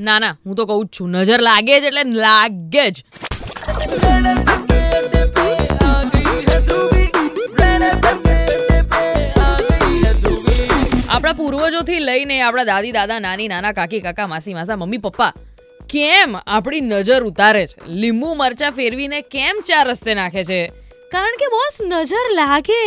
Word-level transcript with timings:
ના 0.00 0.18
ના, 0.18 0.36
હું 0.46 0.56
તો 0.56 0.64
કહું 0.66 0.86
જ 0.86 0.88
છું, 0.98 1.10
નજર 1.10 1.40
લાગે 1.40 1.80
જ 1.80 1.84
એટલે 1.84 2.02
લાગે 2.02 2.90
જ. 2.90 3.04
આપણા 11.08 11.32
પૂર્વજોથી 11.32 11.98
લઈને 11.98 12.40
આપણા 12.40 12.64
દાદી, 12.64 12.92
દાદા, 12.92 13.18
નાની, 13.18 13.48
નાના, 13.48 13.72
કાકી, 13.72 14.00
કાકા, 14.00 14.26
માસી, 14.26 14.54
માસા, 14.54 14.76
મમ્મી, 14.76 14.98
પપ્પા, 14.98 15.32
કેમ 15.90 16.36
આપણી 16.46 16.80
નજર 16.80 17.22
ઉતારે 17.22 17.66
છે? 17.66 17.76
લીંબુ, 17.88 18.34
મરચા 18.34 18.70
ફેરવીને 18.70 19.20
કેમ 19.20 19.60
ચાર 19.66 19.84
રસ્તે 19.88 20.14
નાખે 20.14 20.44
છે? 20.44 20.60
કારણ 21.12 21.36
કે 21.38 21.46
બોસ, 21.46 21.76
નજર 21.82 22.26
લાગે. 22.32 22.84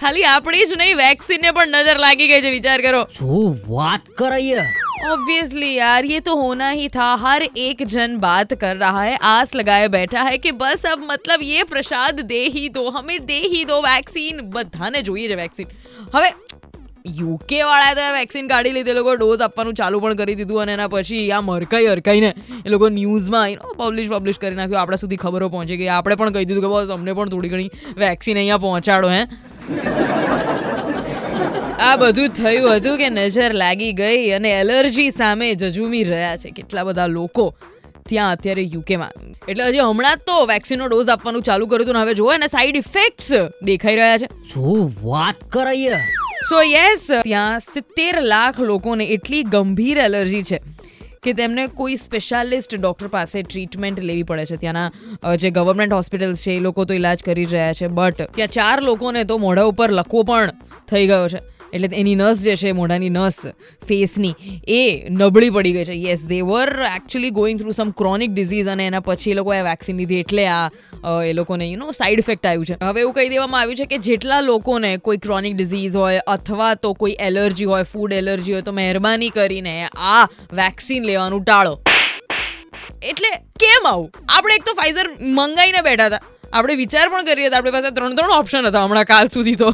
ખાલી 0.00 0.24
આપણી 0.24 0.66
જ 0.66 0.72
નહીં, 0.76 0.96
વેક્સિનને 0.96 1.50
પણ 1.50 1.68
નજર 1.68 1.98
લાગી 1.98 2.28
ગઈ 2.28 2.42
છે, 2.42 2.50
વિચાર 2.50 2.80
કરો. 2.82 3.02
શું 3.18 3.60
વાત 3.68 4.00
કરાઈએ 4.18 4.64
ऑब्वियसली 5.05 5.73
यार 5.73 6.05
ये 6.05 6.19
तो 6.21 6.35
होना 6.35 6.69
ही 6.71 6.87
था 6.89 7.13
हर 7.17 7.43
एक 7.57 7.83
जन 7.87 8.17
बात 8.19 8.53
कर 8.55 8.75
रहा 8.77 9.01
है 9.01 9.17
आस 9.23 9.55
लगाए 9.55 9.87
बैठा 9.89 10.21
है 10.23 10.37
कि 10.37 10.51
बस 10.57 10.85
अब 10.85 11.07
मतलब 11.11 11.43
ये 11.43 11.63
प्रसाद 11.65 12.19
दे 12.25 12.41
ही 12.49 12.67
दो 12.71 12.89
हमें 12.91 13.17
दे 13.25 13.39
ही 13.47 13.63
दो 13.65 13.81
વેક્સિન 13.83 14.41
બધાને 14.49 15.03
જોઈએ 15.03 15.27
છે 15.27 15.35
વેક્સિન 15.35 15.67
હવે 16.13 16.29
યુકે 17.11 17.61
વાળાએ 17.61 17.95
તો 17.95 18.09
વેક્સિન 18.13 18.47
કાઢી 18.47 18.73
લીધી 18.73 18.91
એ 18.91 18.97
લોકો 18.99 19.15
ડોઝ 19.15 19.41
આપવાનું 19.41 19.75
ચાલુ 19.75 20.01
પણ 20.01 20.17
કરી 20.17 20.35
દીધું 20.35 20.61
અને 20.61 20.73
એના 20.73 20.89
પછી 20.89 21.23
આ 21.31 21.41
મરકાઈ 21.43 21.89
અરકાઈને 21.89 22.31
એ 22.59 22.69
લોકો 22.69 22.91
ન્યૂઝમાં 22.91 23.41
આવીને 23.45 23.79
પબ્લિશ 23.81 24.13
પબ્લિશ 24.13 24.39
કરી 24.39 24.55
નાખ્યું 24.55 24.81
આપણા 24.81 25.01
સુધી 25.03 25.19
ખબરો 25.19 25.49
પહોંચી 25.49 25.77
ગઈ 25.77 25.91
આપણે 25.93 26.17
પણ 26.17 26.37
કહી 26.37 26.45
દીધું 26.45 26.63
કે 26.63 26.75
બસ 26.75 26.93
અમને 26.93 27.11
પણ 27.13 27.29
થોડી 27.29 27.51
ઘણી 27.51 27.69
વેક્સિન 27.99 28.37
અહીંયા 28.37 28.63
પહોંચાડો 28.63 29.09
હે 29.11 30.58
આ 31.80 31.96
બધું 31.96 32.32
થયું 32.36 32.72
હતું 32.76 32.96
કે 33.00 33.08
નજર 33.10 33.52
લાગી 33.60 33.92
ગઈ 34.00 34.24
અને 34.36 34.50
એલર્જી 34.52 35.10
સામે 35.10 35.46
જજુમી 35.54 36.04
રહ્યા 36.04 36.40
છે 36.42 36.50
કેટલા 36.56 36.84
બધા 36.84 37.06
લોકો 37.12 37.44
ત્યાં 38.08 38.34
અત્યારે 38.36 38.64
યુકેમાં. 38.74 39.12
એટલે 39.48 39.68
હજી 39.68 39.86
હમણાં 39.88 40.24
તો 40.26 40.36
વેક્સિનનો 40.50 40.88
ડોઝ 40.88 41.12
આપવાનું 41.14 41.46
ચાલુ 41.48 41.68
કર્યું 41.70 41.86
હતું 41.86 42.00
હવે 42.02 42.14
જોવો 42.14 42.34
અને 42.34 42.48
સાઈડ 42.54 42.80
ઇફેક્ટ્સ 42.82 43.30
દેખાઈ 43.62 43.96
રહ્યા 44.00 44.18
છે. 44.18 44.28
શું 44.52 44.92
વાત 45.04 45.38
કરાઈએ 45.54 46.00
સો 46.50 46.62
યસ 46.62 47.06
ત્યાં 47.22 47.64
સિત્તેર 47.66 48.20
લાખ 48.34 48.60
લોકોને 48.70 49.04
એટલી 49.16 49.42
ગંભીર 49.54 50.00
એલર્જી 50.06 50.42
છે 50.42 50.58
કે 51.24 51.34
તેમને 51.38 51.64
કોઈ 51.78 51.96
સ્પેશિયાલિસ્ટ 52.02 52.74
ડૉક્ટર 52.74 53.08
પાસે 53.14 53.42
ટ્રીટમેન્ટ 53.42 54.02
લેવી 54.10 54.26
પડે 54.30 54.44
છે. 54.50 54.56
ત્યાંના 54.56 55.36
જે 55.36 55.50
ગવર્મેન્ટ 55.50 55.96
હોસ્પિટલ્સ 55.98 56.44
છે 56.46 56.56
એ 56.56 56.60
લોકો 56.66 56.84
તો 56.84 56.94
ઇલાજ 56.94 57.22
કરી 57.22 57.48
રહ્યા 57.54 57.78
છે 57.80 57.88
બટ 58.00 58.28
ત્યાં 58.34 58.54
ચાર 58.56 58.78
લોકોને 58.82 59.24
તો 59.24 59.38
મોઢા 59.46 59.70
ઉપર 59.72 59.90
લકવો 60.00 60.22
પણ 60.22 60.52
થઈ 60.90 61.06
ગયો 61.06 61.28
છે. 61.28 61.40
એટલે 61.72 61.88
એની 62.02 62.16
નસ 62.16 62.42
જે 62.46 62.56
છે, 62.56 62.72
મોઢાની 62.72 63.10
નસ 63.10 63.38
ફેસની 63.88 64.34
એ 64.78 64.80
નબળી 65.10 65.50
પડી 65.56 65.74
ગઈ 65.76 65.86
છે. 65.90 65.96
Yes 66.08 66.22
they 66.32 66.40
were 66.50 66.72
actually 66.88 67.32
going 67.40 67.58
through 67.60 67.72
some 67.72 67.90
chronic 68.00 68.30
disease 68.34 68.70
અને 68.74 68.86
એના 68.86 69.02
પછી 69.08 69.32
એ 69.34 69.38
લોકોએ 69.40 69.60
વેક્સિન 69.68 70.00
લીધી 70.02 70.20
એટલે 70.24 70.46
આ 70.48 70.64
એ 71.30 71.32
લોકોને 71.40 71.70
યુ 71.70 71.78
નો 71.82 71.92
સાઈડ 72.00 72.24
ઇફેક્ટ 72.24 72.46
આવ્યું 72.46 72.66
છે. 72.70 72.76
હવે 72.84 73.00
એવું 73.04 73.14
કહી 73.18 73.30
દેવામાં 73.34 73.62
આવ્યું 73.62 73.80
છે 73.82 73.86
કે 73.92 73.98
જેટલા 74.08 74.40
લોકોને 74.48 74.90
કોઈ 74.98 75.22
ક્રોનિક 75.26 75.54
ડિઝીઝ 75.60 75.96
હોય 76.02 76.24
અથવા 76.36 76.74
તો 76.86 76.94
કોઈ 76.94 77.16
એલર્જી 77.28 77.70
હોય 77.74 77.86
ફૂડ 77.92 78.12
એલર્જી 78.18 78.56
હોય, 78.56 78.62
તો 78.62 78.72
મહેરબાની 78.72 79.30
કરીને 79.38 79.74
આ 80.14 80.24
વેક્સિન 80.62 81.08
લેવાનું 81.12 81.44
ટાળો. 81.44 81.74
એટલે 83.10 83.30
કેમ 83.62 83.86
આવું? 83.86 84.10
આપણે 84.28 84.54
એક 84.58 84.64
તો 84.68 84.74
ફાઈઝર 84.82 85.06
મંગાઈને 85.38 85.82
બેઠા 85.88 86.08
હતા. 86.10 86.22
આપણે 86.52 86.74
વિચાર 86.82 87.06
પણ 87.10 87.26
કરીએ 87.28 87.48
હતા 87.48 87.58
આપણી 87.58 87.74
પાસે 87.76 87.90
ત્રણ 87.96 88.16
ત્રણ 88.18 88.36
ઓપ્શન 88.36 88.66
હતા 88.70 88.84
હમણાં 88.86 89.08
કાલ 89.12 89.28
સુધી 89.36 89.58
તો. 89.62 89.68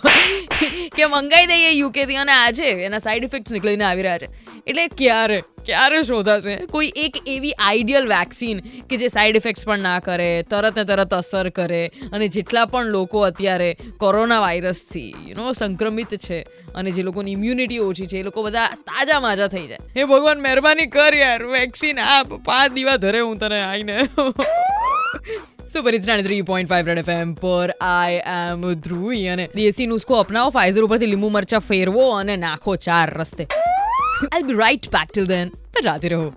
કે 0.97 1.07
મંગાઈ 1.07 1.47
દઈએ 1.47 1.71
યુકેથી 1.71 2.17
અને 2.17 2.33
આજે. 2.33 2.71
એના 2.87 2.99
સાઈડ 2.99 3.25
ઇફેક્ટ્સ 3.25 3.53
નીકળીને 3.53 3.85
આવી 3.85 4.03
રહ્યા 4.03 4.19
છે. 4.19 4.29
એટલે 4.67 4.87
ક્યારે? 4.89 5.43
ક્યારે 5.67 6.03
શોધાશે? 6.03 6.57
કોઈ 6.71 6.93
એક 6.97 7.17
એવી 7.27 7.53
આઈડિયલ 7.53 8.07
વેક્સિન 8.09 8.61
કે 8.91 8.97
જે 8.97 9.09
સાઈડ 9.09 9.37
ઇફેક્ટ્સ 9.37 9.65
પણ 9.65 9.79
ના 9.79 9.99
કરે, 9.99 10.43
તરત 10.43 10.77
ને 10.77 10.85
તરત 10.85 11.15
અસર 11.15 11.49
કરે 11.49 11.81
અને 12.13 12.29
જેટલા 12.29 12.67
પણ 12.67 12.85
લોકો 12.85 13.21
અત્યારે 13.21 13.77
કોરોના 13.99 14.41
વાયરસથી 14.41 15.15
યુ 15.29 15.37
નો 15.37 15.53
સંક્રમિત 15.53 16.15
છે 16.15 16.41
અને 16.75 16.91
જે 16.91 17.03
લોકોની 17.03 17.33
ઇમ્યુનિટી 17.33 17.79
ઓછી 17.79 18.07
છે, 18.07 18.19
એ 18.19 18.23
લોકો 18.23 18.43
બધા 18.43 18.69
તાજા 18.69 19.21
માજા 19.21 19.49
થઈ 19.49 19.67
જાય. 19.67 19.79
હે 19.97 20.05
ભગવાન, 20.05 20.41
મહેરબાની 20.41 20.87
કર 20.87 21.15
યાર 21.15 21.45
વેક્સિન 21.47 21.99
આપ 21.99 22.33
પાંચ 22.45 22.73
દિવસ 22.73 22.97
ધરે 22.97 23.21
હું 23.21 23.39
તને 23.39 23.61
આવીને 23.61 24.09
super 25.67 25.95
it's 25.95 26.07
nine 26.07 26.23
three 26.23 26.43
point 26.45 26.71
five 26.71 26.89
Red 26.91 27.01
FM 27.01 27.31
પર 27.37 27.73
આઈ 27.87 28.19
એમ 28.33 28.67
ધ્રુવી 28.81 29.23
અને 29.29 29.47
દેસી 29.55 29.87
નુસ્ખો 29.87 30.19
અપનાવો 30.21 30.53
ફાઈઝર 30.53 30.87
ઉપરથી 30.87 31.11
લીંબુ 31.11 31.31
મરચા 31.31 31.63
ફેરવો 31.69 32.05
અને 32.17 32.35
નાખો 32.39 32.77
ચાર 32.85 33.07
રસ્તે 33.13 33.47
I 33.53 34.45
be 34.45 34.59
right 34.59 34.91
back 34.93 35.11
till 35.11 35.27
then 35.27 35.51
રાતે 35.85 36.13
રહો 36.13 36.29